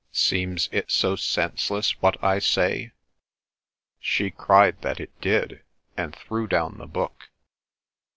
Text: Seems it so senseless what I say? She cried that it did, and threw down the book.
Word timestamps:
Seems 0.11 0.67
it 0.71 0.89
so 0.89 1.15
senseless 1.15 2.01
what 2.01 2.17
I 2.23 2.39
say? 2.39 2.91
She 3.99 4.31
cried 4.31 4.81
that 4.81 4.99
it 4.99 5.11
did, 5.21 5.61
and 5.95 6.15
threw 6.15 6.47
down 6.47 6.79
the 6.79 6.87
book. 6.87 7.29